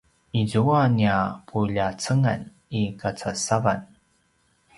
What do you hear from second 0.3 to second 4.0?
izua nia puljacengan i kacasavan